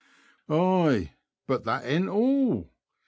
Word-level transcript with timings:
''B.'' 0.49 0.55
Ay, 0.55 1.13
but 1.45 1.63
thet 1.63 1.85
ain't 1.85 2.09
all. 2.09 2.71